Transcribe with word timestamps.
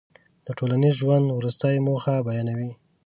د 0.45 0.47
ټولنیز 0.57 0.93
ژوند 1.01 1.25
وروستۍ 1.31 1.75
موخه 1.87 2.15
بیانوي. 2.27 2.71